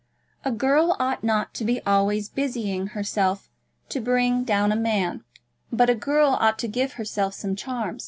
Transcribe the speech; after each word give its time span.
A 0.43 0.51
girl 0.51 0.95
ought 0.99 1.23
not 1.23 1.53
to 1.53 1.63
be 1.63 1.79
always 1.85 2.27
busying 2.27 2.87
herself 2.97 3.51
to 3.89 4.01
bring 4.01 4.43
down 4.43 4.71
a 4.71 4.75
man, 4.75 5.23
but 5.71 5.91
a 5.91 5.93
girl 5.95 6.39
ought 6.39 6.57
to 6.57 6.67
give 6.67 6.93
herself 6.93 7.35
some 7.35 7.55
charm. 7.55 7.99